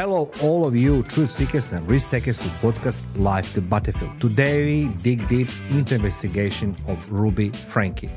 Hello, 0.00 0.30
all 0.42 0.66
of 0.66 0.74
you 0.74 1.02
truth 1.02 1.30
seekers 1.30 1.72
and 1.72 1.86
risk 1.86 2.08
takers 2.08 2.38
to 2.38 2.48
podcast 2.64 3.04
Life 3.18 3.52
the 3.52 3.60
Battlefield. 3.60 4.18
Today 4.18 4.64
we 4.64 4.88
dig 5.02 5.28
deep 5.28 5.50
into 5.68 5.94
investigation 5.94 6.74
of 6.88 7.12
Ruby 7.12 7.50
Franke. 7.50 8.08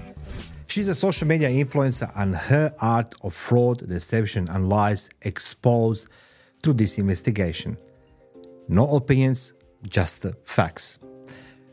She's 0.67 0.87
a 0.87 0.95
social 0.95 1.27
media 1.27 1.49
influencer 1.49 2.09
and 2.15 2.37
her 2.37 2.73
art 2.79 3.13
of 3.21 3.33
fraud, 3.33 3.85
deception, 3.85 4.47
and 4.47 4.69
lies 4.69 5.09
exposed 5.23 6.07
through 6.61 6.75
this 6.75 6.97
investigation. 6.97 7.77
No 8.69 8.95
opinions, 8.95 9.51
just 9.85 10.25
facts. 10.45 10.99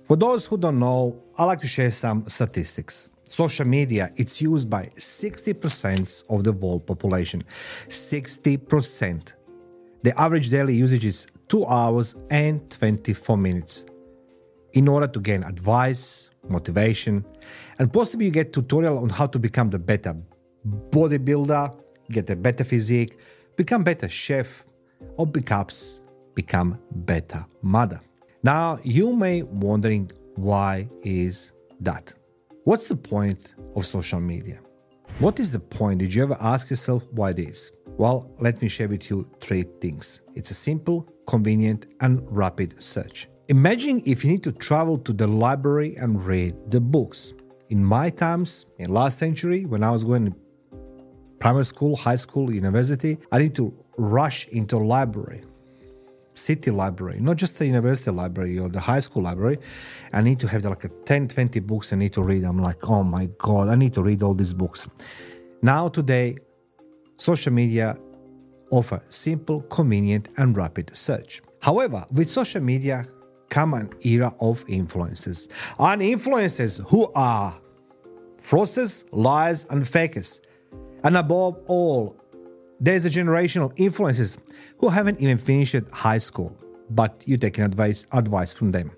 For 0.08 0.16
those 0.16 0.44
who 0.44 0.58
don't 0.58 0.80
know, 0.80 1.22
I 1.38 1.44
like 1.44 1.60
to 1.60 1.68
share 1.68 1.92
some 1.92 2.28
statistics. 2.28 3.10
Social 3.28 3.64
media, 3.64 4.10
it's 4.16 4.42
used 4.42 4.68
by 4.68 4.86
60% 4.96 6.24
of 6.28 6.42
the 6.42 6.52
world 6.52 6.84
population. 6.84 7.44
60%. 7.86 9.34
The 10.02 10.18
average 10.18 10.48
daily 10.48 10.74
usage 10.74 11.04
is 11.04 11.26
2 11.48 11.66
hours 11.66 12.14
and 12.30 12.70
24 12.70 13.36
minutes. 13.36 13.84
In 14.72 14.88
order 14.88 15.06
to 15.06 15.20
gain 15.20 15.42
advice, 15.42 16.30
motivation, 16.48 17.24
and 17.78 17.92
possibly 17.92 18.26
you 18.26 18.32
get 18.32 18.52
tutorial 18.52 18.98
on 18.98 19.10
how 19.10 19.26
to 19.26 19.38
become 19.38 19.68
the 19.68 19.78
better 19.78 20.16
bodybuilder, 20.90 21.74
get 22.10 22.30
a 22.30 22.36
better 22.36 22.64
physique, 22.64 23.18
become 23.56 23.84
better 23.84 24.08
chef, 24.08 24.64
or 25.16 25.26
perhaps 25.26 26.02
become 26.34 26.78
better 26.90 27.44
mother. 27.60 28.00
Now 28.42 28.78
you 28.82 29.14
may 29.14 29.42
wondering 29.42 30.10
why 30.36 30.88
is 31.02 31.52
that? 31.80 32.14
What's 32.64 32.88
the 32.88 32.96
point 32.96 33.54
of 33.74 33.86
social 33.86 34.20
media? 34.20 34.60
What 35.18 35.38
is 35.38 35.50
the 35.52 35.60
point? 35.60 35.98
Did 35.98 36.14
you 36.14 36.22
ever 36.22 36.38
ask 36.40 36.70
yourself 36.70 37.06
why 37.10 37.32
this? 37.32 37.70
Well, 38.00 38.30
let 38.38 38.62
me 38.62 38.68
share 38.68 38.88
with 38.88 39.10
you 39.10 39.28
three 39.40 39.64
things. 39.78 40.22
It's 40.34 40.50
a 40.50 40.54
simple, 40.54 41.06
convenient, 41.26 41.84
and 42.00 42.26
rapid 42.34 42.82
search. 42.82 43.28
Imagine 43.48 44.02
if 44.06 44.24
you 44.24 44.30
need 44.30 44.42
to 44.44 44.52
travel 44.52 44.96
to 45.00 45.12
the 45.12 45.26
library 45.26 45.96
and 45.96 46.24
read 46.24 46.54
the 46.70 46.80
books. 46.80 47.34
In 47.68 47.84
my 47.84 48.08
times, 48.08 48.64
in 48.78 48.88
last 48.88 49.18
century, 49.18 49.66
when 49.66 49.84
I 49.84 49.90
was 49.90 50.04
going 50.04 50.24
to 50.30 50.36
primary 51.40 51.66
school, 51.66 51.94
high 51.94 52.16
school, 52.16 52.50
university, 52.50 53.18
I 53.30 53.38
need 53.38 53.54
to 53.56 53.70
rush 53.98 54.48
into 54.48 54.78
library, 54.78 55.42
city 56.32 56.70
library, 56.70 57.20
not 57.20 57.36
just 57.36 57.58
the 57.58 57.66
university 57.66 58.10
library 58.10 58.58
or 58.58 58.70
the 58.70 58.80
high 58.80 59.00
school 59.00 59.24
library. 59.24 59.58
I 60.14 60.22
need 60.22 60.40
to 60.40 60.48
have 60.48 60.64
like 60.64 60.84
a 60.84 60.88
10, 60.88 61.28
20 61.28 61.60
books 61.60 61.92
I 61.92 61.96
need 61.96 62.14
to 62.14 62.22
read. 62.22 62.44
I'm 62.44 62.62
like, 62.62 62.88
oh 62.88 63.02
my 63.02 63.28
God, 63.36 63.68
I 63.68 63.74
need 63.74 63.92
to 63.92 64.02
read 64.02 64.22
all 64.22 64.32
these 64.32 64.54
books. 64.54 64.88
Now, 65.60 65.88
today, 65.88 66.38
social 67.20 67.52
media 67.52 67.98
offer 68.70 69.02
simple, 69.10 69.60
convenient, 69.62 70.28
and 70.38 70.56
rapid 70.56 70.96
search. 70.96 71.42
However, 71.60 72.06
with 72.12 72.30
social 72.30 72.62
media 72.62 73.04
come 73.50 73.74
an 73.74 73.90
era 74.02 74.34
of 74.40 74.64
influencers. 74.66 75.48
And 75.78 76.00
influencers 76.00 76.80
who 76.88 77.12
are 77.14 77.54
fraudsters, 78.40 79.04
liars, 79.12 79.66
and 79.68 79.86
fakers. 79.86 80.40
And 81.04 81.16
above 81.16 81.60
all, 81.66 82.16
there's 82.78 83.04
a 83.04 83.10
generation 83.10 83.60
of 83.60 83.74
influencers 83.74 84.38
who 84.78 84.88
haven't 84.88 85.20
even 85.20 85.36
finished 85.36 85.76
high 85.92 86.18
school, 86.18 86.56
but 86.90 87.22
you're 87.26 87.38
taking 87.38 87.64
advice, 87.64 88.06
advice 88.12 88.52
from 88.52 88.72
them. 88.72 88.90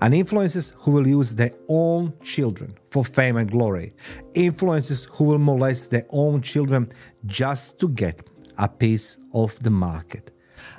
And 0.00 0.14
influencers 0.14 0.72
who 0.76 0.92
will 0.92 1.08
use 1.08 1.34
their 1.34 1.52
own 1.68 2.12
children 2.22 2.76
for 2.90 3.04
fame 3.04 3.36
and 3.36 3.50
glory. 3.50 3.94
Influencers 4.34 5.06
who 5.12 5.24
will 5.24 5.38
molest 5.38 5.90
their 5.90 6.06
own 6.10 6.42
children 6.42 6.88
just 7.26 7.78
to 7.80 7.88
get 7.88 8.28
a 8.58 8.68
piece 8.68 9.16
of 9.34 9.58
the 9.60 9.70
market. 9.70 10.30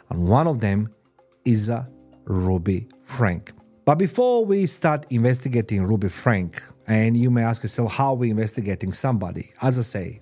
And 0.09 0.28
one 0.28 0.47
of 0.47 0.59
them 0.59 0.94
is 1.46 1.69
a 1.69 1.90
Ruby 2.25 2.88
Frank. 3.03 3.53
But 3.85 3.96
before 3.96 4.46
we 4.46 4.68
start 4.68 5.06
investigating 5.09 5.84
Ruby 5.84 6.09
Frank, 6.09 6.62
and 6.88 7.18
you 7.18 7.31
may 7.31 7.44
ask 7.44 7.64
yourself 7.64 7.94
how 7.94 8.14
we 8.14 8.30
investigating 8.30 8.94
somebody, 8.94 9.53
as 9.62 9.80
I 9.80 9.81
say, 9.81 10.22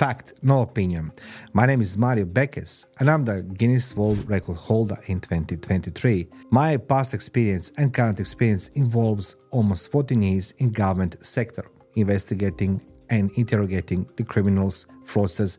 fact, 0.00 0.32
no 0.40 0.62
opinion. 0.62 1.12
My 1.52 1.66
name 1.66 1.82
is 1.82 1.98
Mario 1.98 2.24
Bekes, 2.24 2.86
and 2.98 3.10
I'm 3.10 3.26
the 3.26 3.42
Guinness 3.42 3.94
World 3.94 4.26
Record 4.30 4.56
holder 4.56 4.98
in 5.08 5.20
2023. 5.20 6.26
My 6.50 6.78
past 6.78 7.12
experience 7.12 7.70
and 7.76 7.92
current 7.92 8.18
experience 8.18 8.68
involves 8.68 9.36
almost 9.50 9.92
14 9.92 10.22
years 10.22 10.52
in 10.52 10.70
government 10.72 11.16
sector, 11.20 11.66
investigating 11.96 12.80
and 13.10 13.30
interrogating 13.36 14.08
the 14.16 14.24
criminals, 14.24 14.86
fraudsters, 15.04 15.58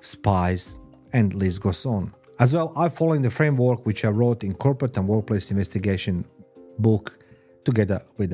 spies, 0.00 0.76
and 1.12 1.34
list 1.34 1.60
goes 1.60 1.84
on. 1.84 2.14
As 2.38 2.54
well, 2.54 2.72
I 2.76 2.90
follow 2.90 3.14
in 3.14 3.22
the 3.22 3.30
framework 3.32 3.84
which 3.86 4.04
I 4.04 4.10
wrote 4.10 4.44
in 4.44 4.54
Corporate 4.54 4.96
and 4.98 5.08
Workplace 5.08 5.50
Investigation 5.50 6.24
book 6.78 7.18
together 7.64 8.04
with 8.18 8.30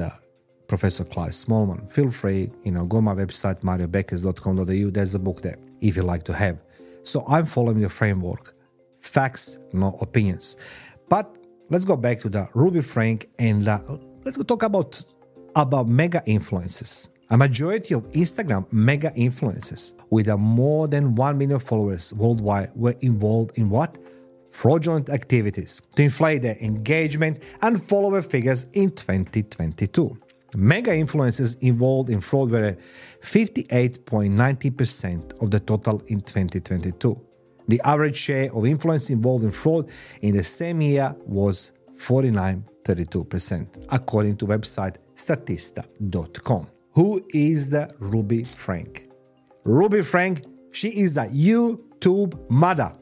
Professor 0.69 1.04
Clive 1.04 1.32
Smallman. 1.32 1.88
Feel 1.91 2.10
free, 2.10 2.50
you 2.65 2.72
know, 2.72 2.84
go 2.84 3.00
my 3.00 3.15
website, 3.15 3.60
mariobekes.com.au. 3.60 4.91
There's 4.91 5.15
a 5.15 5.19
book 5.19 5.43
there 5.43 5.59
if 5.81 5.97
you 5.97 6.03
like 6.03 6.25
to 6.25 6.32
have. 6.32 6.59
So 7.03 7.25
I'm 7.28 7.47
following 7.47 7.81
the 7.81 7.88
framework. 7.88 8.54
Facts, 9.00 9.59
no 9.72 9.97
opinions. 10.00 10.56
But 11.09 11.38
let's 11.71 11.84
go 11.84 11.97
back 11.97 12.21
to 12.21 12.28
the 12.28 12.49
Ruby 12.54 12.82
Frank 12.82 13.28
and 13.38 13.66
uh, 13.69 13.78
let's 14.25 14.43
talk 14.44 14.62
about 14.62 15.03
about 15.54 15.88
mega 15.88 16.22
influences. 16.27 17.09
A 17.31 17.37
majority 17.37 17.94
of 17.94 18.04
Instagram 18.12 18.71
mega 18.72 19.10
influencers 19.16 19.94
with 20.10 20.28
more 20.38 20.87
than 20.87 21.15
1 21.15 21.38
million 21.38 21.59
followers 21.59 22.12
worldwide 22.12 22.71
were 22.77 22.94
involved 23.00 23.59
in 23.59 23.69
what? 23.69 23.98
Fraudulent 24.50 25.10
activities 25.10 25.83
to 25.97 26.03
inflate 26.04 26.43
their 26.43 26.56
engagement 26.60 27.43
and 27.62 27.83
follower 27.83 28.22
figures 28.22 28.69
in 28.75 28.91
2022. 28.91 30.16
Mega 30.56 30.91
influencers 30.91 31.56
involved 31.61 32.09
in 32.09 32.22
fraud 32.22 32.50
were 32.50 32.78
58.90% 33.21 35.43
of 35.43 35.50
the 35.50 35.61
total 35.61 36.00
in 36.06 36.22
2022. 36.22 37.21
The 37.69 37.78
average 37.84 38.17
share 38.17 38.50
of 38.55 38.65
influence 38.65 39.11
involved 39.11 39.45
in 39.45 39.50
fraud 39.50 39.91
in 40.22 40.34
the 40.34 40.43
same 40.43 40.81
year 40.81 41.15
was 41.27 41.72
49.32%, 41.99 43.87
according 43.91 44.39
to 44.39 44.47
website 44.47 44.97
statista.com. 45.15 46.69
Who 46.93 47.22
is 47.34 47.69
the 47.69 47.95
Ruby 47.99 48.43
Frank? 48.43 49.11
Ruby 49.65 50.00
Frank, 50.00 50.43
she 50.71 50.89
is 50.89 51.19
a 51.19 51.27
YouTube 51.27 52.49
mother. 52.49 52.95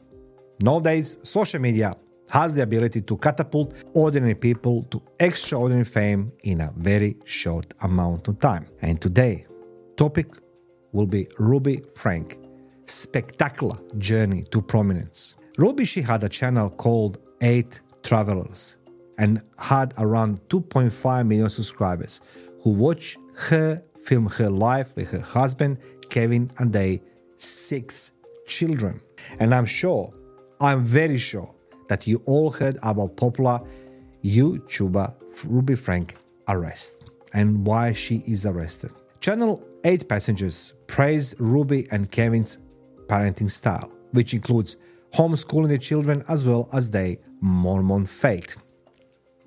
Nowadays, 0.61 1.19
social 1.23 1.61
media 1.61 1.93
has 2.29 2.55
the 2.55 2.63
ability 2.63 3.01
to 3.01 3.17
catapult 3.17 3.73
ordinary 3.93 4.35
people 4.35 4.83
to 4.85 5.01
extraordinary 5.19 5.85
fame 5.85 6.31
in 6.43 6.61
a 6.61 6.73
very 6.77 7.17
short 7.25 7.73
amount 7.81 8.27
of 8.27 8.39
time. 8.39 8.67
And 8.81 8.99
today, 8.99 9.45
topic 9.95 10.27
will 10.91 11.05
be 11.05 11.27
Ruby 11.37 11.83
Frank, 11.95 12.37
spectacular 12.85 13.77
journey 13.97 14.43
to 14.51 14.61
prominence. 14.61 15.35
Ruby 15.57 15.85
she 15.85 16.01
had 16.01 16.23
a 16.23 16.29
channel 16.29 16.69
called 16.69 17.19
8 17.41 17.81
Travelers 18.03 18.77
and 19.17 19.41
had 19.57 19.93
around 19.97 20.41
2.5 20.49 21.27
million 21.27 21.49
subscribers 21.49 22.21
who 22.61 22.71
watch 22.71 23.17
her 23.35 23.81
film 24.03 24.27
her 24.27 24.49
life 24.49 24.93
with 24.95 25.09
her 25.11 25.19
husband 25.19 25.77
Kevin 26.09 26.51
and 26.59 26.71
they 26.71 27.01
six 27.37 28.11
children. 28.47 29.01
And 29.39 29.53
I'm 29.53 29.65
sure, 29.65 30.13
I'm 30.59 30.83
very 30.83 31.17
sure 31.17 31.54
that 31.87 32.07
you 32.07 32.21
all 32.25 32.51
heard 32.51 32.77
about 32.83 33.15
popular 33.15 33.59
YouTuber 34.23 35.13
Ruby 35.43 35.75
Frank 35.75 36.15
arrest 36.47 37.09
and 37.33 37.65
why 37.65 37.93
she 37.93 38.23
is 38.27 38.45
arrested. 38.45 38.91
Channel 39.19 39.61
8 39.83 40.07
passengers 40.07 40.73
praised 40.87 41.39
Ruby 41.39 41.87
and 41.91 42.09
Kevin's 42.09 42.57
parenting 43.07 43.51
style, 43.51 43.91
which 44.11 44.33
includes 44.33 44.77
homeschooling 45.13 45.69
the 45.69 45.77
children 45.77 46.23
as 46.27 46.45
well 46.45 46.69
as 46.73 46.91
their 46.91 47.17
Mormon 47.41 48.05
faith. 48.05 48.57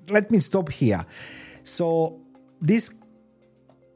Let 0.09 0.31
me 0.31 0.39
stop 0.39 0.69
here. 0.71 1.05
So, 1.63 2.21
this 2.61 2.89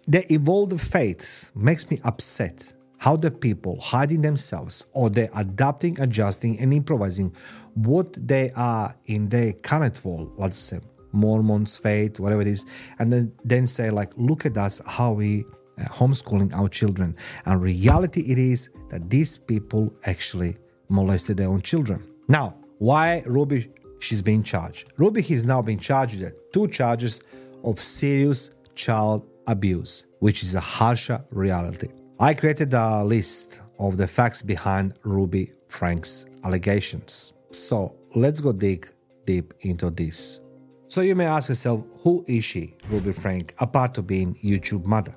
the 0.07 0.31
evolved 0.33 0.79
faith 0.81 1.51
makes 1.55 1.89
me 1.89 1.99
upset 2.03 2.73
how 2.97 3.15
the 3.15 3.31
people 3.31 3.79
hiding 3.79 4.21
themselves 4.21 4.85
or 4.93 5.09
they 5.09 5.29
adapting, 5.35 5.99
adjusting, 5.99 6.59
and 6.59 6.73
improvising 6.73 7.33
what 7.75 8.13
they 8.27 8.51
are 8.55 8.95
in 9.05 9.29
their 9.29 9.53
current 9.53 10.03
world, 10.05 10.31
let's 10.37 10.57
say 10.57 10.79
Mormons, 11.11 11.77
faith, 11.77 12.19
whatever 12.19 12.41
it 12.41 12.47
is, 12.47 12.65
and 12.99 13.11
then, 13.11 13.31
then 13.43 13.67
say, 13.67 13.89
like, 13.89 14.11
look 14.15 14.45
at 14.45 14.57
us, 14.57 14.81
how 14.85 15.11
we 15.11 15.45
uh, 15.79 15.83
homeschooling 15.85 16.53
our 16.53 16.69
children. 16.69 17.15
And 17.45 17.61
reality 17.61 18.21
it 18.21 18.37
is 18.37 18.69
that 18.89 19.09
these 19.09 19.37
people 19.37 19.93
actually 20.05 20.57
molested 20.89 21.37
their 21.37 21.49
own 21.49 21.61
children. 21.61 22.03
Now, 22.27 22.55
why 22.79 23.23
Ruby 23.25 23.71
she's 23.99 24.21
being 24.21 24.43
charged? 24.43 24.91
Ruby 24.97 25.21
has 25.21 25.45
now 25.45 25.61
been 25.61 25.79
charged 25.79 26.19
with 26.19 26.33
two 26.51 26.67
charges 26.67 27.21
of 27.63 27.79
serious 27.81 28.49
child 28.75 29.25
abuse, 29.47 30.05
which 30.19 30.43
is 30.43 30.55
a 30.55 30.59
harsher 30.59 31.23
reality. 31.31 31.89
I 32.19 32.33
created 32.33 32.73
a 32.73 33.03
list 33.03 33.61
of 33.79 33.97
the 33.97 34.07
facts 34.07 34.41
behind 34.41 34.93
Ruby 35.03 35.53
Frank's 35.67 36.25
allegations. 36.43 37.32
So 37.55 37.95
let's 38.15 38.41
go 38.41 38.51
dig 38.51 38.89
deep 39.25 39.53
into 39.61 39.89
this. 39.89 40.41
So 40.87 41.01
you 41.01 41.15
may 41.15 41.25
ask 41.25 41.49
yourself, 41.49 41.83
who 41.99 42.23
is 42.27 42.43
she, 42.45 42.75
Ruby 42.89 43.13
Frank, 43.13 43.55
apart 43.59 43.95
from 43.95 44.05
being 44.05 44.35
YouTube 44.35 44.85
mother? 44.85 45.15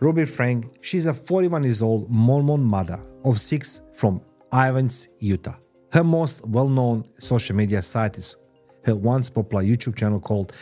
Ruby 0.00 0.24
Frank, 0.24 0.66
she's 0.80 1.06
a 1.06 1.14
41 1.14 1.64
years 1.64 1.82
old 1.82 2.10
Mormon 2.10 2.62
mother 2.62 3.02
of 3.24 3.40
six 3.40 3.82
from 3.94 4.20
Ivins, 4.52 5.08
Utah. 5.18 5.56
Her 5.92 6.04
most 6.04 6.46
well 6.46 6.68
known 6.68 7.04
social 7.18 7.56
media 7.56 7.82
site 7.82 8.16
is 8.16 8.36
her 8.84 8.96
once 8.96 9.28
popular 9.28 9.62
YouTube 9.62 9.96
channel 9.96 10.20
called 10.20 10.52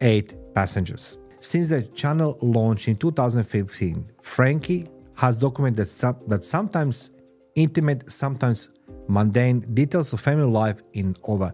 8 0.00 0.54
Passengers. 0.54 1.18
Since 1.40 1.68
the 1.68 1.82
channel 1.82 2.38
launched 2.40 2.88
in 2.88 2.96
2015, 2.96 4.12
Franke 4.22 4.88
has 5.16 5.36
documented 5.36 5.88
some, 5.88 6.16
that 6.28 6.44
sometimes 6.44 7.10
intimate, 7.54 8.10
sometimes 8.10 8.70
mundane 9.12 9.60
details 9.74 10.12
of 10.12 10.20
family 10.20 10.50
life 10.50 10.82
in 10.92 11.16
over 11.24 11.52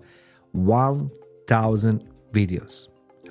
1,000 0.52 2.04
videos, 2.32 2.88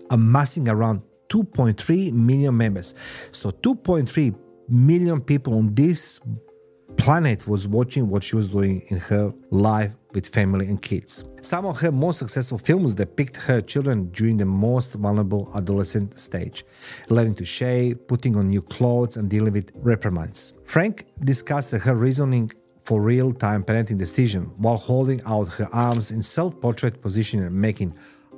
amassing 0.10 0.68
around 0.68 1.02
2.3 1.30 2.12
million 2.14 2.56
members. 2.56 2.94
So 3.32 3.52
2.3 3.52 4.36
million 4.70 5.22
people 5.22 5.58
on 5.58 5.74
this 5.74 6.20
planet 6.98 7.48
was 7.48 7.68
watching 7.68 8.10
what 8.10 8.24
she 8.24 8.36
was 8.36 8.52
doing 8.52 8.82
in 8.88 8.98
her 8.98 9.34
life 9.52 9.94
with 10.14 10.28
family 10.28 10.68
and 10.68 10.82
kids. 10.82 11.24
Some 11.42 11.66
of 11.66 11.80
her 11.80 11.92
most 11.92 12.20
successful 12.20 12.58
films 12.58 12.96
depict 12.96 13.38
her 13.38 13.62
children 13.62 14.10
during 14.12 14.38
the 14.38 14.46
most 14.46 14.94
vulnerable 14.94 15.50
adolescent 15.56 16.20
stage, 16.20 16.66
learning 17.10 17.36
to 17.36 17.46
shave, 17.46 18.08
putting 18.08 18.36
on 18.36 18.48
new 18.48 18.62
clothes, 18.62 19.16
and 19.16 19.30
dealing 19.30 19.54
with 19.54 19.72
reprimands. 19.76 20.54
Frank 20.66 21.06
discussed 21.24 21.72
her 21.72 21.96
reasoning 21.96 22.52
for 22.88 23.02
real 23.02 23.34
time 23.34 23.66
parenting 23.66 23.98
decision 23.98 24.44
while 24.56 24.78
holding 24.78 25.22
out 25.26 25.52
her 25.52 25.68
arms 25.74 26.10
in 26.10 26.24
self 26.24 26.58
portrait 26.62 27.02
position 27.02 27.44
and 27.44 27.54
making 27.54 27.94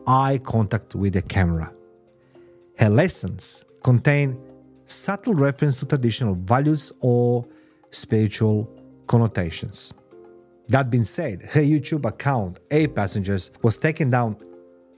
eye 0.08 0.40
contact 0.44 0.96
with 0.96 1.14
the 1.14 1.22
camera. 1.22 1.72
Her 2.80 2.90
lessons 2.90 3.64
contain 3.84 4.40
subtle 4.88 5.36
reference 5.36 5.78
to 5.78 5.86
traditional 5.86 6.34
values 6.34 6.92
or 7.00 7.46
spiritual 7.92 8.68
connotations. 9.06 9.94
That 10.70 10.90
being 10.90 11.06
said, 11.06 11.44
her 11.44 11.62
YouTube 11.62 12.06
account, 12.06 12.58
8 12.72 12.96
Passengers, 12.96 13.52
was 13.62 13.78
taken 13.78 14.10
down 14.10 14.36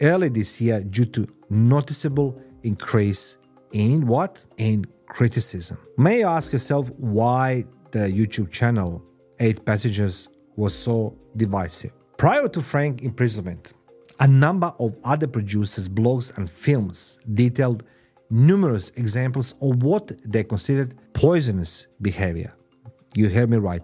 early 0.02 0.30
this 0.30 0.62
year 0.62 0.82
due 0.82 1.06
to 1.08 1.28
noticeable 1.50 2.42
increase 2.64 3.36
in 3.74 4.08
what? 4.08 4.46
In 4.56 4.86
criticism. 5.08 5.78
May 5.98 6.20
you 6.20 6.28
ask 6.28 6.54
yourself 6.54 6.90
why 6.92 7.66
the 7.92 8.08
YouTube 8.08 8.50
channel 8.50 9.04
8 9.42 9.66
Passengers 9.66 10.30
was 10.56 10.76
so 10.76 11.18
divisive? 11.36 11.92
Prior 12.18 12.48
to 12.50 12.62
Frank's 12.62 13.04
imprisonment, 13.04 13.74
a 14.20 14.28
number 14.28 14.72
of 14.78 14.96
other 15.04 15.26
producers, 15.26 15.90
blogs, 15.90 16.38
and 16.38 16.48
films 16.48 17.18
detailed 17.34 17.84
numerous 18.30 18.92
examples 18.92 19.56
of 19.60 19.82
what 19.82 20.12
they 20.24 20.44
considered 20.44 20.94
poisonous 21.14 21.88
behavior. 22.04 22.54
You 23.16 23.30
heard 23.30 23.50
me 23.50 23.58
right, 23.58 23.82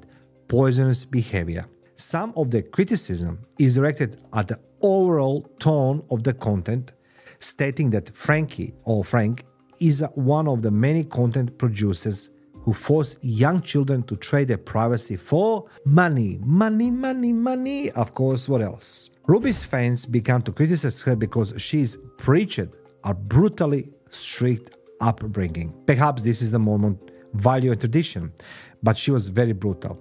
poisonous 0.48 1.06
behavior. 1.06 1.66
Some 1.96 2.34
of 2.36 2.52
the 2.52 2.62
criticism 2.62 3.40
is 3.58 3.74
directed 3.74 4.22
at 4.34 4.50
the 4.50 4.60
overall 4.84 5.42
tone 5.58 6.04
of 6.12 6.24
the 6.24 6.36
content, 6.36 6.94
stating 7.40 7.90
that 7.90 8.16
Franke 8.16 8.76
or 8.84 9.04
Frank 9.04 9.44
is 9.80 10.04
one 10.14 10.48
of 10.48 10.62
the 10.62 10.70
many 10.70 11.04
content 11.04 11.58
producers 11.58 12.30
who 12.68 12.74
force 12.74 13.16
young 13.22 13.62
children 13.62 14.04
to 14.04 14.18
trade 14.18 14.50
their 14.50 14.58
privacy 14.58 15.16
for 15.16 15.70
money, 15.86 16.38
money, 16.44 16.92
money, 16.92 17.32
money. 17.32 17.90
Of 17.92 18.14
course, 18.14 18.50
what 18.50 18.62
else? 18.62 19.10
Ruby's 19.26 19.64
fans 19.64 20.06
began 20.06 20.42
to 20.42 20.52
criticize 20.52 21.02
her 21.04 21.16
because 21.16 21.54
she's 21.62 21.98
preached 22.18 22.68
a 23.06 23.14
brutally 23.14 23.94
strict 24.10 24.72
upbringing. 25.00 25.74
Perhaps 25.86 26.24
this 26.24 26.42
is 26.42 26.52
the 26.52 26.60
Mormon 26.60 27.00
value 27.36 27.72
and 27.72 27.80
tradition, 27.80 28.34
but 28.84 28.98
she 28.98 29.12
was 29.12 29.30
very 29.30 29.54
brutal. 29.54 29.98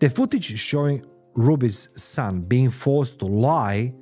The 0.00 0.10
footage 0.10 0.58
showing 0.58 1.06
Ruby's 1.32 1.88
son 1.94 2.42
being 2.42 2.68
forced 2.68 3.18
to 3.20 3.24
lie 3.24 3.94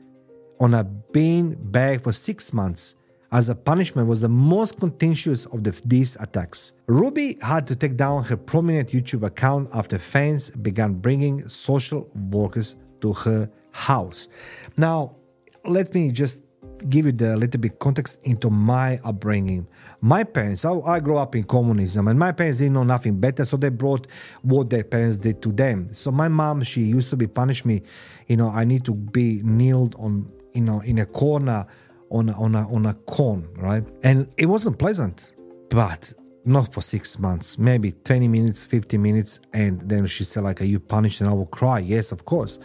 on 0.59 0.75
a 0.75 0.83
bean 0.83 1.57
bag 1.71 2.01
for 2.01 2.13
six 2.13 2.53
months 2.53 2.97
as 3.31 3.49
a 3.49 3.55
punishment 3.55 4.09
was 4.09 4.21
the 4.21 4.29
most 4.29 4.79
contentious 4.81 5.45
of 5.47 5.63
the, 5.65 5.81
these 5.85 6.17
attacks. 6.21 6.73
Ruby 6.87 7.37
had 7.43 7.67
to 7.67 7.77
take 7.77 7.97
down 7.97 8.25
her 8.25 8.37
prominent 8.37 8.89
YouTube 8.91 9.25
account 9.25 9.69
after 9.75 9.99
fans 9.99 10.51
began 10.51 10.95
bringing 10.95 11.49
social 11.49 12.09
workers 12.31 12.77
to 13.01 13.13
her 13.13 13.51
house. 13.73 14.29
Now, 14.77 15.17
let 15.65 15.95
me 15.95 16.11
just 16.11 16.43
give 16.89 17.07
you 17.07 17.13
the 17.13 17.37
little 17.37 17.61
bit 17.61 17.79
context 17.79 18.19
into 18.23 18.51
my 18.51 19.01
upbringing. 19.05 19.67
My 20.01 20.25
parents, 20.25 20.65
I, 20.65 20.73
I 20.73 21.01
grew 21.01 21.17
up 21.17 21.35
in 21.35 21.45
communism, 21.45 22.09
and 22.09 22.19
my 22.19 22.33
parents 22.33 22.59
didn't 22.59 22.75
know 22.75 22.85
nothing 22.85 23.19
better, 23.19 23.45
so 23.45 23.57
they 23.57 23.69
brought 23.69 24.07
what 24.43 24.71
their 24.71 24.85
parents 24.85 25.19
did 25.19 25.43
to 25.43 25.53
them. 25.53 25.93
So 25.93 26.11
my 26.11 26.29
mom, 26.29 26.63
she 26.63 26.83
used 26.83 27.11
to 27.11 27.17
be 27.17 27.27
punish 27.27 27.65
me, 27.65 27.83
you 28.27 28.37
know, 28.37 28.51
I 28.51 28.65
need 28.65 28.85
to 28.87 28.95
be 28.95 29.43
kneeled 29.43 29.97
on, 29.99 30.31
you 30.55 30.63
know, 30.63 30.81
in 30.81 30.99
a 30.99 31.07
corner 31.07 31.67
on 32.11 32.29
a, 32.29 32.33
on 32.33 32.55
a, 32.55 32.69
on 32.73 32.87
a 32.87 32.95
cone, 32.95 33.49
right? 33.57 33.85
And 34.03 34.33
it 34.37 34.47
wasn't 34.47 34.79
pleasant, 34.79 35.33
but 35.71 36.13
not 36.45 36.73
for 36.73 36.81
six 36.81 37.19
months, 37.19 37.59
maybe 37.59 37.93
20 37.93 38.29
minutes, 38.29 38.65
50 38.65 38.97
minutes. 38.99 39.41
And 39.53 39.89
then 39.89 40.07
she 40.07 40.25
said, 40.25 40.45
like, 40.45 40.61
are 40.61 40.65
you 40.65 40.81
punished? 40.81 41.21
And 41.21 41.29
I 41.29 41.33
will 41.33 41.47
cry. 41.47 41.81
Yes, 41.81 42.13
of 42.13 42.25
course 42.25 42.59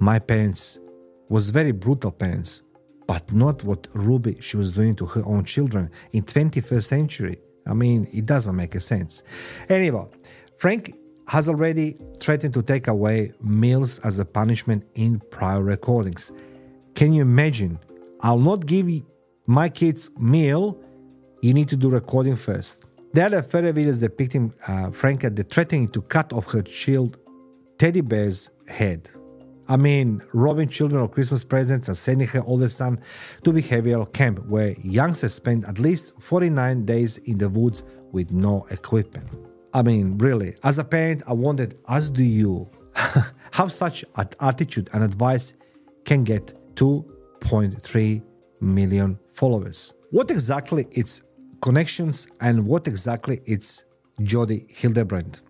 my 0.00 0.18
parents 0.18 0.78
was 1.28 1.50
very 1.50 1.72
brutal 1.72 2.10
parents, 2.10 2.62
but 3.06 3.32
not 3.32 3.64
what 3.64 3.86
Ruby 3.94 4.36
she 4.40 4.56
was 4.56 4.72
doing 4.72 4.94
to 4.96 5.06
her 5.06 5.22
own 5.24 5.44
children 5.44 5.90
in 6.12 6.24
21st 6.24 6.84
century. 6.84 7.38
I 7.66 7.74
mean, 7.74 8.08
it 8.12 8.24
doesn't 8.24 8.56
make 8.56 8.74
a 8.74 8.80
sense. 8.80 9.22
Anyway, 9.68 10.06
Frank 10.56 10.94
has 11.28 11.48
already 11.48 11.96
threatened 12.20 12.54
to 12.54 12.62
take 12.62 12.88
away 12.88 13.32
meals 13.42 13.98
as 14.00 14.18
a 14.18 14.24
punishment 14.24 14.84
in 14.94 15.20
prior 15.30 15.62
recordings. 15.62 16.32
Can 16.94 17.12
you 17.12 17.22
imagine? 17.22 17.78
I'll 18.20 18.38
not 18.38 18.66
give 18.66 18.88
my 19.46 19.68
kids 19.68 20.10
meal. 20.18 20.80
You 21.42 21.54
need 21.54 21.68
to 21.68 21.76
do 21.76 21.88
recording 21.88 22.36
first. 22.36 22.84
There 23.12 23.34
are 23.34 23.42
further 23.42 23.72
videos 23.72 24.00
depicting 24.00 24.52
uh, 24.66 24.90
the 24.90 25.46
threatening 25.48 25.88
to 25.88 26.02
cut 26.02 26.32
off 26.32 26.52
her 26.52 26.62
child 26.62 27.18
teddy 27.78 28.00
bear's 28.00 28.50
head. 28.66 29.08
I 29.68 29.76
mean, 29.76 30.22
robbing 30.32 30.68
children 30.68 31.02
of 31.02 31.10
Christmas 31.10 31.44
presents 31.44 31.88
and 31.88 31.96
sending 31.96 32.26
her 32.28 32.42
older 32.44 32.68
son 32.68 33.00
to 33.44 33.52
behavioral 33.52 34.10
camp, 34.12 34.44
where 34.46 34.72
youngsters 34.80 35.34
spend 35.34 35.66
at 35.66 35.78
least 35.78 36.14
49 36.20 36.86
days 36.86 37.18
in 37.18 37.38
the 37.38 37.48
woods 37.48 37.82
with 38.10 38.32
no 38.32 38.66
equipment. 38.70 39.28
I 39.74 39.82
mean, 39.82 40.16
really, 40.18 40.56
as 40.64 40.78
a 40.78 40.84
parent, 40.84 41.22
I 41.26 41.34
wondered, 41.34 41.74
as 41.86 42.08
do 42.08 42.24
you, 42.24 42.70
how 43.52 43.68
such 43.68 44.04
an 44.16 44.28
attitude 44.40 44.88
and 44.92 45.04
advice 45.04 45.52
can 46.04 46.24
get 46.24 46.54
2.3 47.40 48.22
million 48.60 49.18
followers. 49.32 49.94
What 50.10 50.30
exactly 50.30 50.86
its 50.90 51.22
connections 51.60 52.26
and 52.40 52.66
what 52.66 52.86
exactly 52.86 53.40
its 53.44 53.84
Jodi 54.22 54.66
Hildebrandt? 54.68 55.42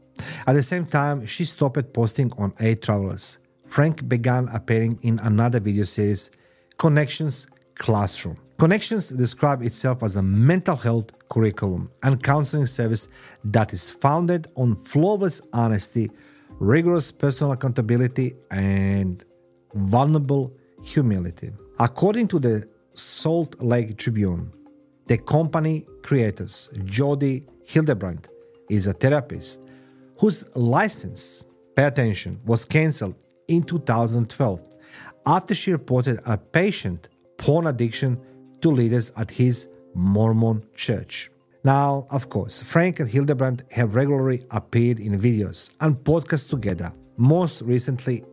At 0.46 0.54
the 0.54 0.62
same 0.62 0.84
time, 0.86 1.26
she 1.26 1.44
stopped 1.44 1.92
posting 1.92 2.32
on 2.38 2.52
8 2.58 2.82
Travelers 2.82 3.38
Frank 3.68 4.08
began 4.08 4.48
appearing 4.48 4.98
in 5.02 5.18
another 5.20 5.60
video 5.60 5.84
series, 5.84 6.30
Connections 6.78 7.46
Classroom. 7.74 8.38
Connections 8.58 9.10
describes 9.10 9.64
itself 9.64 10.02
as 10.02 10.16
a 10.16 10.22
mental 10.22 10.76
health 10.76 11.10
curriculum 11.28 11.90
and 12.02 12.22
counseling 12.22 12.66
service 12.66 13.08
that 13.44 13.72
is 13.72 13.90
founded 13.90 14.48
on 14.56 14.74
flawless 14.74 15.40
honesty, 15.52 16.10
rigorous 16.58 17.12
personal 17.12 17.52
accountability, 17.52 18.34
and 18.50 19.24
vulnerable 19.74 20.52
humility. 20.82 21.52
According 21.80 22.26
to 22.28 22.40
the 22.40 22.68
Salt 22.94 23.62
Lake 23.62 23.96
Tribune, 23.96 24.52
the 25.06 25.16
company 25.16 25.86
creators, 26.02 26.68
Jodi 26.84 27.44
Hildebrandt, 27.66 28.26
is 28.68 28.88
a 28.88 28.92
therapist 28.92 29.62
whose 30.18 30.44
license, 30.56 31.44
pay 31.76 31.84
attention, 31.84 32.40
was 32.44 32.64
cancelled 32.64 33.14
in 33.46 33.62
2012 33.62 34.60
after 35.24 35.54
she 35.54 35.70
reported 35.70 36.18
a 36.26 36.36
patient 36.36 37.10
porn 37.36 37.68
addiction 37.68 38.20
to 38.60 38.70
leaders 38.70 39.12
at 39.16 39.30
his 39.30 39.68
Mormon 39.94 40.64
church. 40.74 41.30
Now, 41.62 42.08
of 42.10 42.28
course, 42.28 42.60
Frank 42.60 42.98
and 42.98 43.08
Hildebrandt 43.08 43.62
have 43.70 43.94
regularly 43.94 44.44
appeared 44.50 44.98
in 44.98 45.16
videos 45.20 45.70
and 45.80 45.94
podcasts 45.94 46.50
together, 46.50 46.92
most 47.16 47.62
recently 47.62 48.24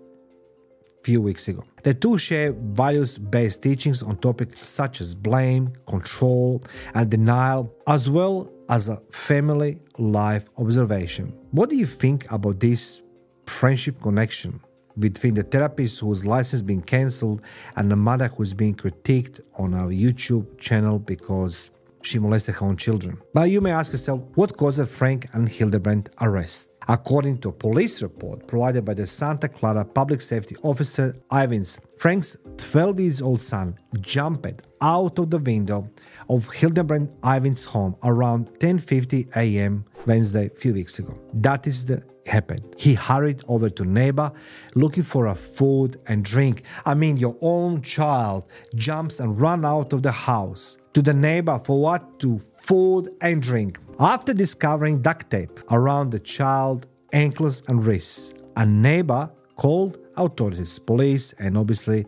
few 1.06 1.22
weeks 1.22 1.48
ago. 1.48 1.64
The 1.84 1.94
two 1.94 2.18
share 2.18 2.52
values-based 2.52 3.62
teachings 3.62 4.02
on 4.02 4.18
topics 4.18 4.68
such 4.68 5.02
as 5.02 5.14
blame, 5.14 5.74
control, 5.86 6.62
and 6.96 7.12
denial, 7.12 7.72
as 7.86 8.10
well 8.10 8.52
as 8.70 8.90
a 8.90 8.98
family 9.12 9.78
life 10.00 10.46
observation. 10.58 11.26
What 11.52 11.70
do 11.70 11.76
you 11.76 11.86
think 11.86 12.20
about 12.32 12.60
this 12.60 13.04
friendship 13.46 14.02
connection 14.02 14.60
between 14.98 15.36
the 15.36 15.44
therapist 15.44 16.00
whose 16.00 16.26
license 16.26 16.64
been 16.64 16.82
cancelled 16.82 17.42
and 17.76 17.92
the 17.92 17.96
mother 17.96 18.28
who's 18.30 18.56
being 18.56 18.74
critiqued 18.74 19.42
on 19.60 19.76
our 19.76 19.90
YouTube 19.90 20.58
channel 20.58 20.98
because 20.98 21.70
she 22.02 22.18
molested 22.18 22.56
her 22.56 22.66
own 22.66 22.78
children. 22.78 23.18
But 23.34 23.52
you 23.52 23.62
may 23.62 23.72
ask 23.72 23.92
yourself, 23.92 24.22
what 24.36 24.58
caused 24.58 24.88
Frank 24.90 25.28
and 25.34 25.48
Hildebrandt 25.50 26.10
arrest? 26.22 26.70
According 26.88 27.40
to 27.40 27.50
a 27.50 27.52
police 27.52 28.02
report 28.04 28.46
provided 28.48 28.86
by 28.86 28.94
the 28.94 29.08
Santa 29.08 29.50
Clara 29.50 29.84
public 29.84 30.22
safety 30.22 30.56
officer 30.62 31.16
Ivins, 31.32 31.80
Frank's 31.98 32.38
12 32.58 33.00
years 33.00 33.22
old 33.22 33.42
son 33.42 33.78
jumped 34.02 34.62
out 34.82 35.18
of 35.18 35.32
the 35.32 35.40
window 35.40 35.90
of 36.30 36.52
Hildebrandt 36.52 37.10
Ivins' 37.24 37.66
home 37.66 37.96
around 38.04 38.52
10:50 38.60 39.36
a.m. 39.36 39.86
Wednesday 40.06 40.46
a 40.48 40.60
few 40.60 40.74
weeks 40.74 41.00
ago. 41.00 41.18
That 41.34 41.66
is 41.66 41.86
the 41.86 42.04
happened. 42.28 42.76
He 42.78 42.94
hurried 42.94 43.44
over 43.48 43.70
to 43.70 43.86
neighbor 43.86 44.32
looking 44.76 45.04
for 45.04 45.28
a 45.28 45.36
food 45.36 46.00
and 46.08 46.24
drink. 46.24 46.64
I 46.86 46.94
mean, 46.96 47.18
your 47.18 47.38
own 47.42 47.82
child 47.82 48.46
jumps 48.76 49.20
and 49.20 49.40
run 49.40 49.66
out 49.66 49.94
of 49.94 50.04
the 50.04 50.12
house 50.12 50.78
to 50.96 51.02
the 51.02 51.14
neighbor 51.14 51.60
for 51.66 51.80
what? 51.82 52.20
To 52.22 52.40
food 52.40 53.10
and 53.22 53.42
drink. 53.42 53.80
After 54.00 54.34
discovering 54.34 55.02
duct 55.02 55.30
tape 55.30 55.60
around 55.70 56.12
the 56.12 56.20
child 56.20 56.88
ankles 57.12 57.62
and 57.68 57.86
wrists, 57.86 58.34
a 58.56 58.66
neighbor 58.66 59.30
called 59.58 59.98
authorities, 60.16 60.80
police, 60.80 61.34
and 61.34 61.58
obviously 61.58 62.06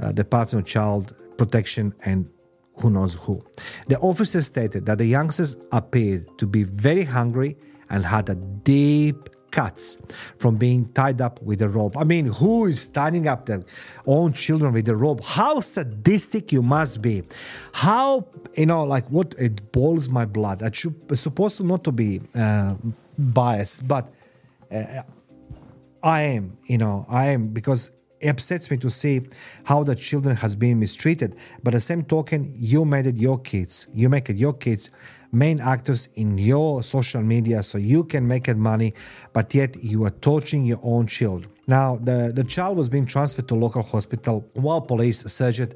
uh, 0.00 0.12
Department 0.12 0.66
of 0.66 0.72
Child 0.72 1.14
Protection 1.36 1.94
and 2.06 2.30
who 2.80 2.88
knows 2.90 3.12
who. 3.12 3.44
The 3.88 3.98
officer 3.98 4.40
stated 4.40 4.86
that 4.86 4.96
the 4.96 5.06
youngsters 5.06 5.58
appeared 5.70 6.26
to 6.38 6.46
be 6.46 6.62
very 6.62 7.04
hungry 7.04 7.58
and 7.90 8.06
had 8.06 8.30
a 8.30 8.36
deep 8.36 9.28
cuts 9.50 9.98
from 10.38 10.56
being 10.56 10.92
tied 10.92 11.20
up 11.20 11.40
with 11.42 11.62
a 11.62 11.68
rope. 11.68 11.96
I 11.96 12.04
mean, 12.04 12.26
who 12.26 12.66
is 12.66 12.86
tying 12.86 13.26
up 13.28 13.46
their 13.46 13.62
own 14.06 14.32
children 14.32 14.72
with 14.72 14.88
a 14.88 14.96
rope? 14.96 15.22
How 15.22 15.60
sadistic 15.60 16.52
you 16.52 16.62
must 16.62 17.02
be. 17.02 17.22
How, 17.72 18.26
you 18.56 18.66
know, 18.66 18.82
like 18.84 19.08
what 19.08 19.34
it 19.38 19.72
boils 19.72 20.08
my 20.08 20.24
blood. 20.24 20.62
I 20.62 20.70
should 20.70 20.96
supposed 21.18 21.62
not 21.64 21.84
to 21.84 21.92
be 21.92 22.20
uh, 22.34 22.74
biased, 23.18 23.86
but 23.86 24.12
uh, 24.70 25.02
I 26.02 26.22
am, 26.22 26.58
you 26.66 26.78
know, 26.78 27.06
I 27.08 27.26
am 27.26 27.48
because 27.48 27.90
it 28.20 28.28
upsets 28.28 28.70
me 28.70 28.76
to 28.78 28.90
see 28.90 29.22
how 29.64 29.82
the 29.84 29.94
children 29.94 30.36
has 30.36 30.56
been 30.56 30.78
mistreated. 30.80 31.36
But 31.62 31.72
the 31.72 31.80
same 31.80 32.04
token, 32.04 32.52
you 32.56 32.84
made 32.84 33.06
it 33.06 33.16
your 33.16 33.38
kids. 33.38 33.86
You 33.94 34.08
make 34.08 34.28
it 34.28 34.36
your 34.36 34.52
kids 34.52 34.90
main 35.32 35.60
actors 35.60 36.08
in 36.14 36.38
your 36.38 36.82
social 36.82 37.22
media 37.22 37.62
so 37.62 37.78
you 37.78 38.04
can 38.04 38.26
make 38.26 38.48
it 38.48 38.56
money, 38.56 38.94
but 39.32 39.54
yet 39.54 39.82
you 39.82 40.04
are 40.04 40.10
torturing 40.10 40.64
your 40.64 40.80
own 40.82 41.06
child. 41.06 41.46
Now, 41.66 41.96
the, 41.96 42.32
the 42.34 42.44
child 42.44 42.76
was 42.76 42.88
being 42.88 43.06
transferred 43.06 43.48
to 43.48 43.54
local 43.54 43.82
hospital 43.82 44.48
while 44.54 44.80
police 44.80 45.20
searched 45.20 45.74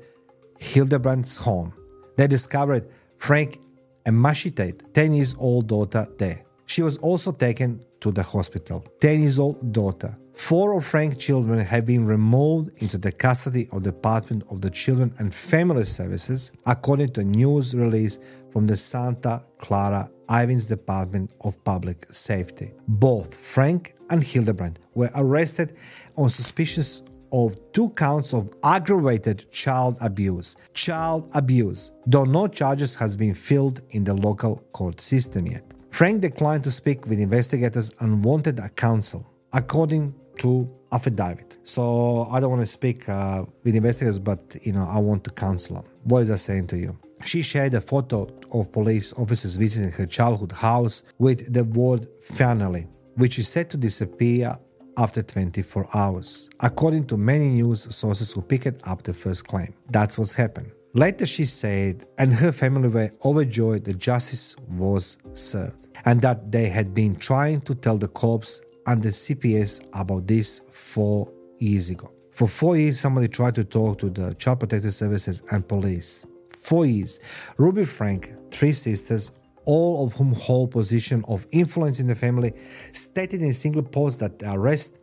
Hildebrandt's 0.58 1.36
home. 1.36 1.74
They 2.16 2.26
discovered 2.26 2.88
Frank 3.18 3.58
and 4.06 4.16
emaciated 4.16 4.82
10 4.94 5.14
years 5.14 5.34
old 5.38 5.68
daughter 5.68 6.06
there. 6.18 6.44
She 6.66 6.82
was 6.82 6.96
also 6.98 7.32
taken 7.32 7.84
to 8.00 8.10
the 8.10 8.22
hospital. 8.22 8.84
10 9.00 9.20
years 9.20 9.38
old 9.38 9.72
daughter. 9.72 10.16
Four 10.34 10.76
of 10.78 10.86
Frank's 10.86 11.18
children 11.18 11.58
have 11.58 11.84
been 11.84 12.06
removed 12.06 12.70
into 12.82 12.96
the 12.96 13.12
custody 13.12 13.68
of 13.70 13.82
the 13.84 13.92
Department 13.92 14.44
of 14.48 14.62
the 14.62 14.70
Children 14.70 15.14
and 15.18 15.32
Family 15.32 15.84
Services, 15.84 16.52
according 16.64 17.10
to 17.10 17.20
a 17.20 17.24
news 17.24 17.74
release 17.74 18.18
from 18.52 18.66
the 18.66 18.76
Santa 18.76 19.42
Clara 19.58 20.10
Ivins 20.30 20.66
Department 20.66 21.30
of 21.40 21.62
Public 21.64 22.06
Safety. 22.12 22.72
Both 22.86 23.34
Frank 23.34 23.94
and 24.10 24.22
Hildebrandt 24.22 24.78
were 24.94 25.10
arrested 25.14 25.76
on 26.16 26.28
suspicions 26.30 27.02
of 27.32 27.56
two 27.72 27.88
counts 27.90 28.34
of 28.34 28.52
aggravated 28.62 29.50
child 29.50 29.96
abuse. 30.00 30.54
Child 30.74 31.30
abuse, 31.32 31.90
though 32.06 32.24
no 32.24 32.46
charges 32.46 32.94
has 32.96 33.16
been 33.16 33.34
filed 33.34 33.80
in 33.90 34.04
the 34.04 34.14
local 34.14 34.56
court 34.72 35.00
system 35.00 35.46
yet. 35.46 35.64
Frank 35.90 36.20
declined 36.20 36.64
to 36.64 36.70
speak 36.70 37.06
with 37.06 37.18
investigators 37.18 37.92
and 38.00 38.24
wanted 38.24 38.58
a 38.58 38.68
counsel, 38.68 39.26
according 39.52 40.14
to 40.38 40.70
affidavit. 40.90 41.58
So 41.64 42.26
I 42.30 42.40
don't 42.40 42.50
want 42.50 42.62
to 42.62 42.66
speak 42.66 43.08
uh, 43.08 43.44
with 43.64 43.74
investigators, 43.74 44.18
but 44.18 44.56
you 44.62 44.72
know 44.72 44.86
I 44.88 44.98
want 44.98 45.24
to 45.24 45.30
counsel 45.30 45.76
them. 45.76 45.84
What 46.04 46.20
is 46.20 46.28
that 46.28 46.38
saying 46.38 46.68
to 46.68 46.78
you? 46.78 46.98
She 47.24 47.42
shared 47.42 47.74
a 47.74 47.80
photo 47.80 48.26
of 48.52 48.70
police 48.72 49.12
officers 49.14 49.56
visiting 49.56 49.90
her 49.90 50.06
childhood 50.06 50.52
house 50.52 51.02
with 51.18 51.52
the 51.52 51.64
word 51.64 52.06
finally, 52.22 52.86
which 53.16 53.38
is 53.38 53.48
said 53.48 53.70
to 53.70 53.76
disappear 53.76 54.56
after 54.96 55.22
24 55.22 55.88
hours, 55.94 56.48
according 56.60 57.06
to 57.06 57.16
many 57.16 57.48
news 57.48 57.94
sources 57.94 58.32
who 58.32 58.42
picked 58.42 58.86
up 58.86 59.02
the 59.02 59.12
first 59.12 59.46
claim. 59.46 59.74
That's 59.90 60.18
what's 60.18 60.34
happened. 60.34 60.72
Later, 60.94 61.24
she 61.24 61.46
said, 61.46 62.06
and 62.18 62.34
her 62.34 62.52
family 62.52 62.88
were 62.88 63.10
overjoyed 63.24 63.84
that 63.84 63.98
justice 63.98 64.54
was 64.68 65.16
served, 65.32 65.88
and 66.04 66.20
that 66.20 66.52
they 66.52 66.68
had 66.68 66.92
been 66.92 67.16
trying 67.16 67.62
to 67.62 67.74
tell 67.74 67.96
the 67.96 68.08
cops 68.08 68.60
and 68.86 69.02
the 69.02 69.08
CPS 69.08 69.82
about 69.94 70.26
this 70.26 70.60
four 70.70 71.32
years 71.58 71.88
ago. 71.88 72.12
For 72.32 72.48
four 72.48 72.76
years, 72.76 73.00
somebody 73.00 73.28
tried 73.28 73.54
to 73.54 73.64
talk 73.64 73.98
to 73.98 74.10
the 74.10 74.34
Child 74.34 74.60
Protective 74.60 74.94
Services 74.94 75.42
and 75.50 75.66
police 75.66 76.26
four 76.62 76.86
years. 76.86 77.20
Ruby 77.58 77.84
Frank, 77.84 78.32
three 78.50 78.72
sisters, 78.72 79.30
all 79.64 80.06
of 80.06 80.14
whom 80.14 80.32
hold 80.32 80.70
position 80.70 81.24
of 81.28 81.46
influence 81.50 82.00
in 82.00 82.06
the 82.06 82.14
family, 82.14 82.52
stated 82.92 83.42
in 83.42 83.50
a 83.50 83.54
single 83.54 83.82
post 83.82 84.20
that 84.20 84.38
the 84.38 84.52
arrest 84.52 84.98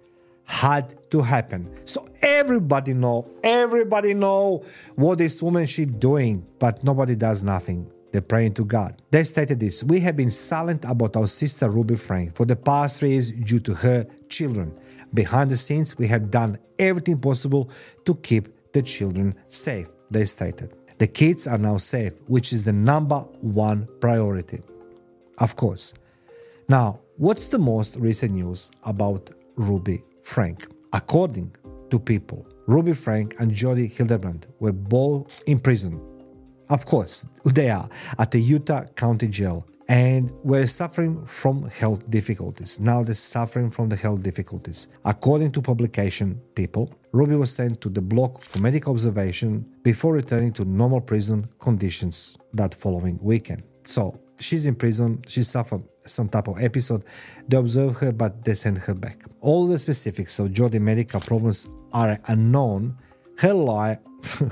had 0.46 1.10
to 1.12 1.22
happen. 1.22 1.70
So 1.86 2.08
everybody 2.22 2.94
know, 2.94 3.30
everybody 3.44 4.14
know 4.14 4.64
what 4.96 5.20
this 5.20 5.42
woman 5.44 5.68
she 5.68 5.86
doing, 5.86 6.46
but 6.58 6.84
nobody 6.84 7.16
does 7.16 7.44
nothing. 7.44 7.92
They're 8.12 8.22
praying 8.22 8.56
to 8.56 8.66
God. 8.66 9.02
They 9.12 9.24
stated 9.24 9.60
this 9.60 9.84
We 9.84 10.00
have 10.00 10.18
been 10.18 10.32
silent 10.32 10.84
about 10.86 11.16
our 11.16 11.28
sister 11.28 11.70
Ruby 11.70 11.96
Frank 11.96 12.36
for 12.36 12.46
the 12.46 12.56
past 12.56 13.00
three 13.00 13.12
years 13.12 13.32
due 13.32 13.60
to 13.60 13.76
her 13.76 14.08
children. 14.28 14.76
Behind 15.14 15.52
the 15.52 15.58
scenes, 15.58 15.98
we 15.98 16.08
have 16.08 16.32
done 16.32 16.58
everything 16.80 17.20
possible 17.20 17.70
to 18.06 18.16
keep 18.16 18.48
the 18.74 18.82
children 18.82 19.36
safe, 19.50 19.88
they 20.10 20.26
stated. 20.26 20.79
The 21.00 21.08
kids 21.08 21.48
are 21.48 21.58
now 21.58 21.78
safe, 21.78 22.12
which 22.28 22.52
is 22.52 22.66
the 22.66 22.74
number 22.74 23.20
one 23.40 23.88
priority. 24.02 24.60
Of 25.38 25.56
course. 25.56 25.94
Now, 26.68 27.00
what's 27.16 27.48
the 27.48 27.58
most 27.58 27.96
recent 27.96 28.34
news 28.34 28.70
about 28.84 29.32
Ruby 29.56 30.04
Frank? 30.24 30.68
According 30.92 31.56
to 31.90 32.00
people, 32.00 32.46
Ruby 32.68 32.94
Frank 32.94 33.36
and 33.40 33.50
Jodi 33.50 33.88
Hildebrandt 33.88 34.48
were 34.60 34.74
both 34.74 35.42
in 35.48 35.60
prison. 35.60 36.02
Of 36.70 36.86
course, 36.86 37.26
they 37.46 37.70
are 37.70 37.90
at 38.18 38.32
the 38.32 38.42
Utah 38.42 38.84
County 38.96 39.28
Jail 39.28 39.66
and 39.90 40.32
were 40.44 40.68
suffering 40.68 41.26
from 41.26 41.68
health 41.68 42.08
difficulties. 42.12 42.80
Now 42.80 43.04
they're 43.04 43.16
suffering 43.16 43.72
from 43.72 43.90
the 43.90 43.96
health 43.96 44.22
difficulties. 44.22 44.88
According 45.04 45.52
to 45.54 45.62
publication 45.62 46.40
People, 46.54 46.94
Ruby 47.12 47.36
was 47.36 47.52
sent 47.52 47.82
to 47.82 47.90
the 47.90 48.02
block 48.02 48.44
for 48.44 48.60
medical 48.60 48.94
observation 48.94 49.66
before 49.82 50.14
returning 50.14 50.54
to 50.54 50.64
normal 50.64 51.02
prison 51.02 51.50
conditions 51.60 52.38
that 52.54 52.76
following 52.76 53.18
weekend. 53.20 53.64
So 53.84 54.20
she's 54.40 54.68
in 54.68 54.76
prison, 54.76 55.24
she 55.28 55.44
suffered 55.44 55.82
some 56.06 56.30
type 56.30 56.48
of 56.48 56.62
episode. 56.62 57.04
They 57.48 57.58
observe 57.58 57.98
her, 57.98 58.12
but 58.12 58.46
they 58.46 58.54
send 58.54 58.78
her 58.78 58.94
back. 58.94 59.24
All 59.42 59.66
the 59.68 59.80
specifics 59.80 60.38
of 60.38 60.54
Jodi 60.54 60.78
medical 60.78 61.20
problems 61.20 61.68
are 61.94 62.20
unknown. 62.28 62.96
Her 63.38 63.54
lie, 63.54 63.98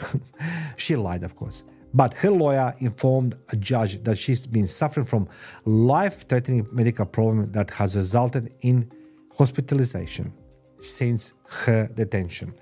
she 0.77 0.95
lied, 0.95 1.23
of 1.23 1.35
course. 1.35 1.61
But 1.93 2.13
her 2.15 2.29
lawyer 2.29 2.73
informed 2.79 3.37
a 3.49 3.55
judge 3.55 4.03
that 4.03 4.17
she's 4.17 4.45
been 4.45 4.67
suffering 4.67 5.05
from 5.05 5.27
life-threatening 5.65 6.67
medical 6.71 7.05
problem 7.05 7.51
that 7.53 7.71
has 7.71 7.95
resulted 7.95 8.53
in 8.61 8.91
hospitalization 9.37 10.33
since 10.79 11.33
her 11.45 11.87
detention. 11.87 12.53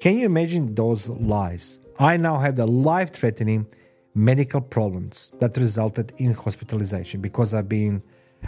Can 0.00 0.18
you 0.18 0.26
imagine 0.26 0.74
those 0.74 1.08
lies? 1.08 1.80
I 1.98 2.16
now 2.16 2.38
have 2.38 2.56
the 2.56 2.66
life-threatening 2.66 3.66
medical 4.14 4.60
problems 4.60 5.32
that 5.40 5.56
resulted 5.56 6.12
in 6.18 6.32
hospitalization 6.32 7.20
because 7.20 7.54
I've 7.54 7.68
been 7.68 8.02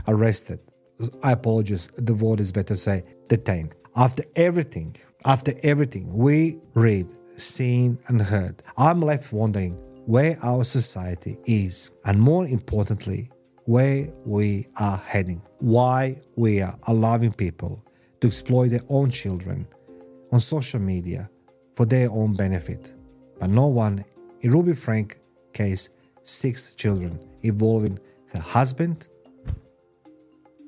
arrested. 0.09 0.61
I 1.23 1.33
apologize, 1.33 1.89
the 1.97 2.15
word 2.15 2.41
is 2.41 2.53
better 2.53 2.75
to 2.75 2.77
say 2.77 3.05
detained. 3.29 3.75
After 3.97 4.25
everything, 4.35 4.97
after 5.25 5.53
everything 5.63 6.13
we 6.13 6.59
read, 6.75 7.09
seen, 7.37 7.99
and 8.09 8.23
heard, 8.23 8.63
I'm 8.77 9.01
left 9.01 9.33
wondering 9.33 9.81
where 10.07 10.39
our 10.43 10.65
society 10.65 11.37
is, 11.47 11.91
and 12.05 12.21
more 12.21 12.47
importantly, 12.47 13.29
where 13.65 14.09
we 14.25 14.69
are 14.79 14.97
heading. 14.97 15.43
Why 15.59 16.23
we 16.37 16.63
are 16.63 16.79
allowing 16.87 17.33
people 17.33 17.85
to 18.21 18.29
exploit 18.29 18.69
their 18.69 18.85
own 18.89 19.11
children 19.11 19.67
on 20.31 20.39
social 20.39 20.81
media 20.81 21.29
for 21.75 21.85
their 21.87 22.09
own 22.11 22.35
benefit. 22.35 22.95
But 23.41 23.51
no 23.51 23.67
one, 23.67 24.05
in 24.41 24.53
Ruby 24.53 24.75
Frank 24.75 25.19
case, 25.53 25.89
six 26.23 26.75
children 26.75 27.19
involving 27.43 27.99
her 28.29 28.41
husband 28.41 29.09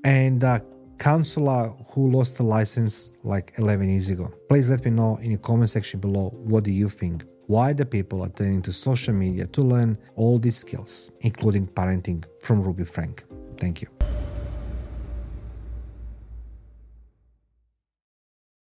and 0.04 0.42
a 0.42 0.64
counselor 0.99 1.75
who 1.90 2.11
lost 2.11 2.38
the 2.38 2.42
license 2.42 3.12
like 3.23 3.52
11 3.57 3.88
years 3.88 4.11
ago. 4.11 4.33
Please 4.49 4.68
let 4.68 4.85
me 4.85 4.90
know 4.90 5.16
in 5.18 5.30
the 5.33 5.38
comment 5.38 5.71
section 5.71 6.00
below 6.00 6.30
what 6.35 6.64
do 6.64 6.73
you 6.73 6.88
think? 6.88 7.25
Why 7.49 7.73
the 7.73 7.87
people 7.87 8.21
are 8.23 8.28
turning 8.28 8.61
to 8.61 8.73
social 8.75 9.14
media 9.14 9.47
to 9.47 9.62
learn 9.62 9.97
all 10.17 10.38
these 10.38 10.59
skills, 10.59 11.11
including 11.23 11.67
parenting 11.67 12.23
from 12.43 12.61
Ruby 12.61 12.85
Frank. 12.85 13.25
Thank 13.57 13.81
you. 13.81 13.88